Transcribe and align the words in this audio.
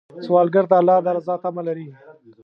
سوالګر 0.25 0.65
د 0.71 0.73
الله 0.79 0.97
د 1.05 1.07
رضا 1.17 1.35
تمه 1.43 1.61
لري 1.67 1.87